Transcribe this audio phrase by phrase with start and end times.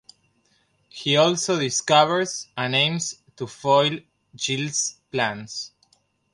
[0.89, 3.99] He also discovers and aims to foil
[4.33, 5.73] Giles's plans.